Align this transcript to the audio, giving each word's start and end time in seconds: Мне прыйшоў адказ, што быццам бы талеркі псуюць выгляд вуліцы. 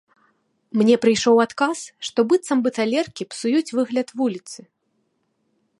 Мне 0.81 0.95
прыйшоў 1.03 1.35
адказ, 1.45 1.83
што 2.09 2.19
быццам 2.31 2.57
бы 2.67 2.75
талеркі 2.77 3.23
псуюць 3.33 3.73
выгляд 3.81 4.07
вуліцы. 4.23 4.59